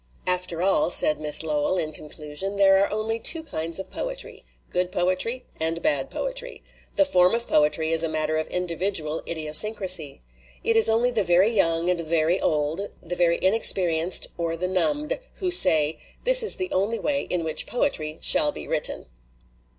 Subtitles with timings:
[0.25, 4.91] "After all," said Miss Lowell, in conclusion, "there are only two kinds of poetry, good
[4.91, 6.63] poetry and bad poetry.
[6.95, 10.23] The form of poetry is a matter of individual idiosyncrasy.
[10.63, 14.67] It is only the very young and the very old, the very inexperienced or the
[14.67, 19.05] numbed, who say, 'This is the only way in which poetry shall be written!'"